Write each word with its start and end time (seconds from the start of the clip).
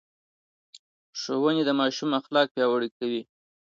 ښوونې 1.19 1.63
د 1.65 1.71
ماشوم 1.79 2.09
اخلاق 2.19 2.47
پياوړي 2.55 2.89
کوي. 2.97 3.21